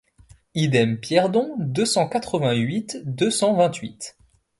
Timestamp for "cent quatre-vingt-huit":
1.85-2.97